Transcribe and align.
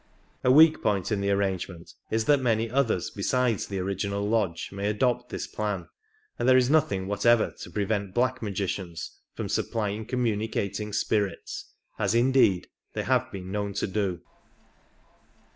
A 0.43 0.49
weak 0.49 0.81
point 0.81 1.11
in 1.11 1.21
the 1.21 1.29
arrangement 1.29 1.93
is 2.09 2.25
that 2.25 2.39
many 2.41 2.71
others 2.71 3.11
besides 3.11 3.67
the 3.67 3.77
original 3.77 4.27
lodge 4.27 4.71
may 4.71 4.87
adopt 4.89 5.29
this 5.29 5.45
plan, 5.45 5.89
and 6.39 6.49
there 6.49 6.57
is 6.57 6.71
nothing 6.71 7.05
whatever 7.05 7.53
to 7.61 7.69
prevent 7.69 8.15
black 8.15 8.41
magicians 8.41 9.19
from 9.35 9.47
supplying 9.47 10.07
communicating 10.07 10.91
spirits"— 10.91 11.73
as, 11.99 12.15
indeed, 12.15 12.65
they 12.93 13.03
have 13.03 13.31
been 13.31 13.51
known 13.51 13.73
to 13.73 13.85
do. 13.85 14.21